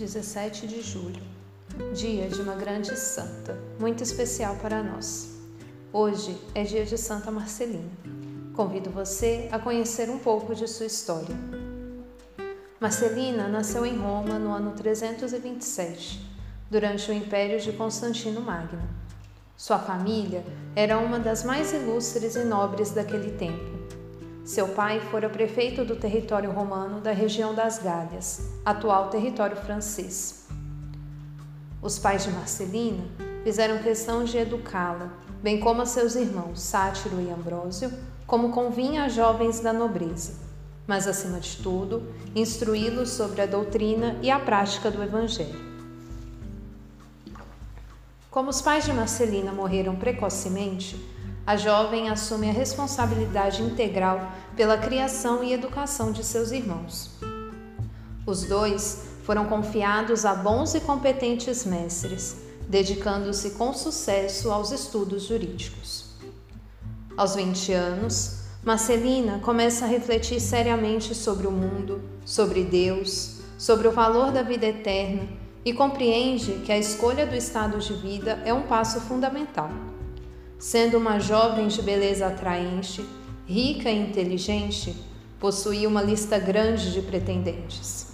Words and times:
17 0.00 0.66
de 0.66 0.80
julho, 0.80 1.22
dia 1.92 2.26
de 2.26 2.40
uma 2.40 2.54
grande 2.54 2.96
santa, 2.96 3.60
muito 3.78 4.02
especial 4.02 4.56
para 4.56 4.82
nós. 4.82 5.38
Hoje 5.92 6.40
é 6.54 6.62
dia 6.62 6.86
de 6.86 6.96
Santa 6.96 7.30
Marcelina. 7.30 7.90
Convido 8.54 8.88
você 8.88 9.50
a 9.52 9.58
conhecer 9.58 10.08
um 10.08 10.18
pouco 10.18 10.54
de 10.54 10.66
sua 10.66 10.86
história. 10.86 11.36
Marcelina 12.80 13.46
nasceu 13.46 13.84
em 13.84 13.94
Roma 13.94 14.38
no 14.38 14.50
ano 14.50 14.72
327, 14.72 16.26
durante 16.70 17.10
o 17.10 17.14
império 17.14 17.60
de 17.60 17.70
Constantino 17.72 18.40
Magno. 18.40 18.88
Sua 19.54 19.78
família 19.78 20.42
era 20.74 20.98
uma 20.98 21.18
das 21.18 21.44
mais 21.44 21.74
ilustres 21.74 22.36
e 22.36 22.44
nobres 22.44 22.90
daquele 22.92 23.32
tempo 23.32 23.79
seu 24.44 24.68
pai 24.68 25.00
fora 25.00 25.28
prefeito 25.28 25.84
do 25.84 25.96
território 25.96 26.50
romano 26.50 27.00
da 27.00 27.12
região 27.12 27.54
das 27.54 27.78
Gálias, 27.78 28.48
atual 28.64 29.08
território 29.08 29.56
francês. 29.56 30.46
Os 31.82 31.98
pais 31.98 32.24
de 32.24 32.30
Marcelina 32.30 33.04
fizeram 33.42 33.78
questão 33.78 34.24
de 34.24 34.36
educá-la, 34.38 35.10
bem 35.42 35.60
como 35.60 35.82
a 35.82 35.86
seus 35.86 36.14
irmãos 36.14 36.60
Sátiro 36.60 37.20
e 37.20 37.30
Ambrósio, 37.30 37.92
como 38.26 38.50
convinha 38.50 39.04
a 39.04 39.08
jovens 39.08 39.60
da 39.60 39.72
nobreza, 39.72 40.34
mas 40.86 41.06
acima 41.06 41.40
de 41.40 41.56
tudo, 41.56 42.02
instruí-los 42.34 43.10
sobre 43.10 43.40
a 43.42 43.46
doutrina 43.46 44.16
e 44.22 44.30
a 44.30 44.38
prática 44.38 44.90
do 44.90 45.02
evangelho. 45.02 45.70
Como 48.30 48.50
os 48.50 48.60
pais 48.60 48.84
de 48.84 48.92
Marcelina 48.92 49.52
morreram 49.52 49.96
precocemente, 49.96 50.96
a 51.50 51.56
jovem 51.56 52.08
assume 52.08 52.48
a 52.48 52.52
responsabilidade 52.52 53.60
integral 53.60 54.30
pela 54.54 54.78
criação 54.78 55.42
e 55.42 55.52
educação 55.52 56.12
de 56.12 56.22
seus 56.22 56.52
irmãos. 56.52 57.10
Os 58.24 58.44
dois 58.44 59.06
foram 59.24 59.46
confiados 59.46 60.24
a 60.24 60.32
bons 60.32 60.76
e 60.76 60.80
competentes 60.80 61.64
mestres, 61.64 62.36
dedicando-se 62.68 63.50
com 63.50 63.74
sucesso 63.74 64.52
aos 64.52 64.70
estudos 64.70 65.24
jurídicos. 65.24 66.14
Aos 67.16 67.34
20 67.34 67.72
anos, 67.72 68.42
Marcelina 68.62 69.40
começa 69.40 69.86
a 69.86 69.88
refletir 69.88 70.38
seriamente 70.38 71.16
sobre 71.16 71.48
o 71.48 71.50
mundo, 71.50 72.00
sobre 72.24 72.62
Deus, 72.62 73.40
sobre 73.58 73.88
o 73.88 73.92
valor 73.92 74.30
da 74.30 74.44
vida 74.44 74.66
eterna 74.66 75.26
e 75.64 75.72
compreende 75.72 76.62
que 76.64 76.70
a 76.70 76.78
escolha 76.78 77.26
do 77.26 77.34
estado 77.34 77.80
de 77.80 77.92
vida 77.94 78.40
é 78.44 78.54
um 78.54 78.62
passo 78.62 79.00
fundamental. 79.00 79.68
Sendo 80.60 80.98
uma 80.98 81.18
jovem 81.18 81.68
de 81.68 81.80
beleza 81.80 82.26
atraente, 82.26 83.02
rica 83.46 83.88
e 83.88 83.98
inteligente, 83.98 84.94
possuía 85.40 85.88
uma 85.88 86.02
lista 86.02 86.38
grande 86.38 86.92
de 86.92 87.00
pretendentes. 87.00 88.08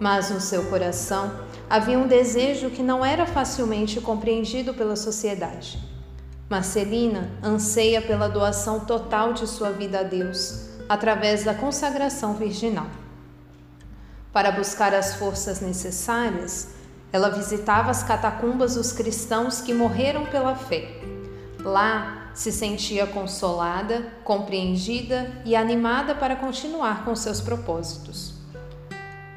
Mas 0.00 0.30
no 0.30 0.40
seu 0.40 0.64
coração 0.70 1.30
havia 1.68 1.98
um 1.98 2.06
desejo 2.06 2.70
que 2.70 2.82
não 2.82 3.04
era 3.04 3.26
facilmente 3.26 4.00
compreendido 4.00 4.72
pela 4.72 4.96
sociedade. 4.96 5.78
Marcelina 6.48 7.30
anseia 7.42 8.00
pela 8.00 8.26
doação 8.26 8.80
total 8.80 9.34
de 9.34 9.46
sua 9.46 9.70
vida 9.70 10.00
a 10.00 10.02
Deus, 10.02 10.70
através 10.88 11.44
da 11.44 11.52
consagração 11.52 12.32
virginal. 12.32 12.86
Para 14.32 14.50
buscar 14.50 14.94
as 14.94 15.16
forças 15.16 15.60
necessárias, 15.60 16.68
ela 17.12 17.28
visitava 17.28 17.90
as 17.90 18.02
catacumbas 18.02 18.76
dos 18.76 18.92
cristãos 18.92 19.60
que 19.60 19.74
morreram 19.74 20.24
pela 20.24 20.54
fé 20.54 21.12
Lá 21.64 22.30
se 22.34 22.50
sentia 22.50 23.06
consolada, 23.06 24.12
compreendida 24.24 25.42
e 25.44 25.54
animada 25.54 26.14
para 26.14 26.34
continuar 26.34 27.04
com 27.04 27.14
seus 27.14 27.40
propósitos. 27.40 28.34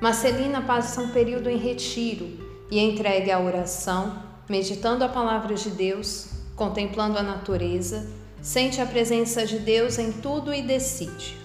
Marcelina 0.00 0.62
passa 0.62 1.00
um 1.00 1.10
período 1.10 1.48
em 1.48 1.56
retiro 1.56 2.28
e 2.70 2.78
entregue 2.78 3.30
à 3.30 3.38
oração, 3.38 4.22
meditando 4.48 5.04
a 5.04 5.08
palavra 5.08 5.54
de 5.54 5.70
Deus, 5.70 6.28
contemplando 6.56 7.18
a 7.18 7.22
natureza, 7.22 8.08
sente 8.40 8.80
a 8.80 8.86
presença 8.86 9.46
de 9.46 9.58
Deus 9.58 9.98
em 9.98 10.12
tudo 10.12 10.52
e 10.52 10.62
decide. 10.62 11.36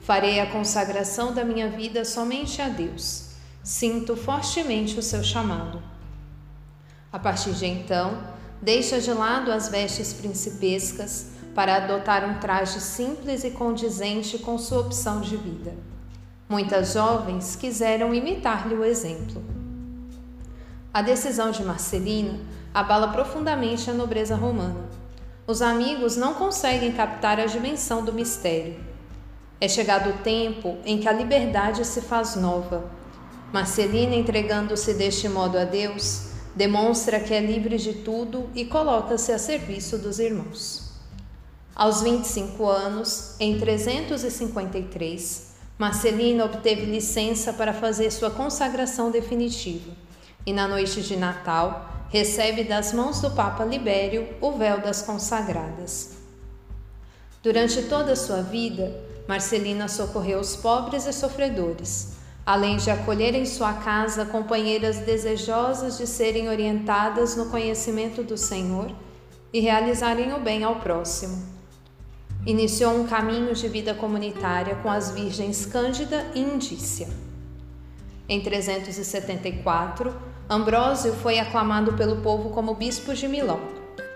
Farei 0.00 0.40
a 0.40 0.50
consagração 0.50 1.32
da 1.32 1.44
minha 1.44 1.68
vida 1.68 2.04
somente 2.04 2.60
a 2.60 2.68
Deus. 2.68 3.30
Sinto 3.62 4.16
fortemente 4.16 4.98
o 4.98 5.02
seu 5.02 5.22
chamado. 5.22 5.82
A 7.12 7.18
partir 7.18 7.52
de 7.52 7.66
então, 7.66 8.18
Deixa 8.62 9.00
de 9.00 9.12
lado 9.12 9.50
as 9.50 9.68
vestes 9.68 10.12
principescas 10.12 11.28
para 11.54 11.76
adotar 11.76 12.28
um 12.28 12.38
traje 12.38 12.78
simples 12.78 13.42
e 13.42 13.50
condizente 13.50 14.38
com 14.38 14.58
sua 14.58 14.80
opção 14.80 15.20
de 15.20 15.36
vida. 15.36 15.72
Muitas 16.46 16.92
jovens 16.92 17.56
quiseram 17.56 18.14
imitar-lhe 18.14 18.74
o 18.74 18.84
exemplo. 18.84 19.42
A 20.92 21.00
decisão 21.00 21.50
de 21.50 21.64
Marcelina 21.64 22.38
abala 22.74 23.08
profundamente 23.08 23.88
a 23.88 23.94
nobreza 23.94 24.34
romana. 24.34 24.84
Os 25.46 25.62
amigos 25.62 26.16
não 26.16 26.34
conseguem 26.34 26.92
captar 26.92 27.40
a 27.40 27.46
dimensão 27.46 28.04
do 28.04 28.12
mistério. 28.12 28.76
É 29.60 29.68
chegado 29.68 30.10
o 30.10 30.18
tempo 30.18 30.76
em 30.84 30.98
que 30.98 31.08
a 31.08 31.12
liberdade 31.12 31.84
se 31.86 32.00
faz 32.02 32.36
nova. 32.36 32.84
Marcelina, 33.52 34.14
entregando-se 34.14 34.94
deste 34.94 35.28
modo 35.28 35.58
a 35.58 35.64
Deus, 35.64 36.29
demonstra 36.54 37.20
que 37.20 37.32
é 37.32 37.40
livre 37.40 37.78
de 37.78 37.94
tudo 37.94 38.50
e 38.54 38.64
coloca-se 38.64 39.32
a 39.32 39.38
serviço 39.38 39.98
dos 39.98 40.18
irmãos. 40.18 40.90
Aos 41.74 42.02
25 42.02 42.68
anos, 42.68 43.36
em 43.40 43.58
353, 43.58 45.50
Marcelina 45.78 46.44
obteve 46.44 46.84
licença 46.84 47.52
para 47.52 47.72
fazer 47.72 48.10
sua 48.10 48.30
consagração 48.30 49.10
definitiva 49.10 49.92
e, 50.44 50.52
na 50.52 50.68
noite 50.68 51.00
de 51.00 51.16
Natal, 51.16 51.88
recebe 52.10 52.64
das 52.64 52.92
mãos 52.92 53.20
do 53.20 53.30
Papa 53.30 53.64
Libério 53.64 54.28
o 54.40 54.52
véu 54.52 54.80
das 54.80 55.00
consagradas. 55.00 56.18
Durante 57.42 57.82
toda 57.82 58.12
a 58.12 58.16
sua 58.16 58.42
vida, 58.42 58.92
Marcelina 59.26 59.88
socorreu 59.88 60.40
os 60.40 60.56
pobres 60.56 61.06
e 61.06 61.12
sofredores 61.12 62.19
além 62.44 62.76
de 62.76 62.90
acolher 62.90 63.34
em 63.34 63.44
sua 63.44 63.74
casa 63.74 64.24
companheiras 64.24 64.98
desejosas 64.98 65.98
de 65.98 66.06
serem 66.06 66.48
orientadas 66.48 67.36
no 67.36 67.46
conhecimento 67.46 68.22
do 68.22 68.36
Senhor 68.36 68.90
e 69.52 69.60
realizarem 69.60 70.32
o 70.32 70.40
bem 70.40 70.64
ao 70.64 70.76
próximo. 70.76 71.42
Iniciou 72.46 72.94
um 72.94 73.06
caminho 73.06 73.54
de 73.54 73.68
vida 73.68 73.92
comunitária 73.92 74.74
com 74.76 74.90
as 74.90 75.10
virgens 75.10 75.66
Cândida 75.66 76.26
e 76.34 76.40
Indícia. 76.40 77.08
Em 78.28 78.40
374, 78.40 80.14
Ambrósio 80.48 81.12
foi 81.14 81.38
aclamado 81.38 81.92
pelo 81.94 82.22
povo 82.22 82.50
como 82.50 82.74
bispo 82.74 83.12
de 83.12 83.28
Milão, 83.28 83.60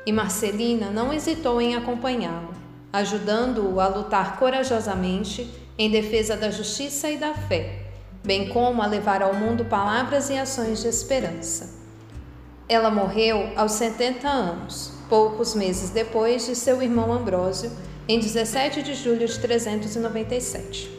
e 0.06 0.12
Marcelina 0.12 0.91
não 0.91 1.12
hesitou 1.12 1.61
em 1.61 1.75
acompanhá-lo, 1.75 2.55
ajudando-o 2.93 3.81
a 3.81 3.89
lutar 3.89 4.39
corajosamente 4.39 5.53
em 5.77 5.91
defesa 5.91 6.37
da 6.37 6.51
justiça 6.51 7.11
e 7.11 7.19
da 7.19 7.35
fé 7.35 7.84
bem 8.25 8.49
como 8.49 8.81
a 8.81 8.87
levar 8.87 9.23
ao 9.23 9.35
mundo 9.35 9.67
palavras 9.67 10.31
e 10.31 10.39
ações 10.39 10.81
de 10.81 10.89
esperança. 10.89 11.75
Ela 12.67 12.91
morreu 12.91 13.53
aos 13.55 13.73
70 13.73 14.27
anos, 14.27 14.93
poucos 15.11 15.55
meses 15.55 15.91
depois 15.91 16.47
de 16.47 16.57
seu 16.57 16.83
irmão 16.83 17.12
Ambrósio, 17.12 17.71
em 18.09 18.19
17 18.19 18.83
de 18.83 18.95
julho 18.95 19.27
de 19.27 19.39
397. 19.39 20.91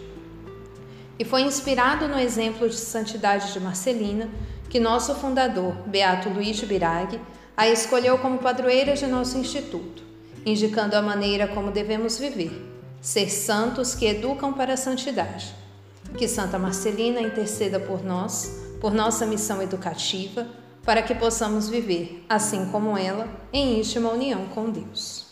E 1.17 1.25
foi 1.25 1.41
inspirado 1.41 2.07
no 2.07 2.19
exemplo 2.19 2.69
de 2.69 2.75
santidade 2.75 3.51
de 3.51 3.59
Marcelina 3.59 4.29
que 4.69 4.79
nosso 4.79 5.15
fundador, 5.15 5.73
Beato 5.87 6.29
Luiz 6.29 6.57
de 6.57 6.65
Birag, 6.67 7.19
a 7.57 7.67
escolheu 7.67 8.19
como 8.19 8.37
padroeira 8.37 8.93
de 8.93 9.07
nosso 9.07 9.37
instituto, 9.37 10.03
indicando 10.45 10.95
a 10.95 11.01
maneira 11.01 11.47
como 11.47 11.71
devemos 11.71 12.19
viver, 12.19 12.51
ser 13.01 13.31
santos 13.31 13.95
que 13.95 14.05
educam 14.05 14.53
para 14.53 14.73
a 14.73 14.77
santidade 14.77 15.64
que 16.15 16.27
Santa 16.27 16.57
Marcelina 16.57 17.21
interceda 17.21 17.79
por 17.79 18.03
nós, 18.03 18.59
por 18.79 18.93
nossa 18.93 19.25
missão 19.25 19.61
educativa, 19.61 20.47
para 20.83 21.01
que 21.01 21.15
possamos 21.15 21.67
viver, 21.67 22.23
assim 22.29 22.67
como 22.71 22.97
ela, 22.97 23.27
em 23.51 23.79
íntima 23.79 24.11
união 24.11 24.45
com 24.47 24.69
Deus. 24.69 25.25